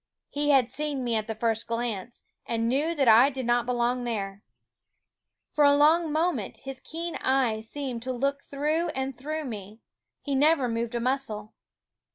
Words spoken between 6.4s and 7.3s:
while his keen